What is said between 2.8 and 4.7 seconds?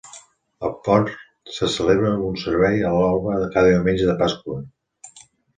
a l'alba cada Diumenge de Pasqua.